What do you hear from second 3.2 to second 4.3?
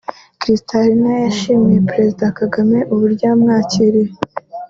yamwakiriye